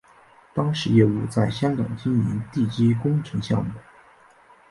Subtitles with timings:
[0.55, 3.69] 当时业务在香港经营地基工程项目。